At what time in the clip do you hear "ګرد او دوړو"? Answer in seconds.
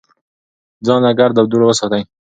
1.19-1.65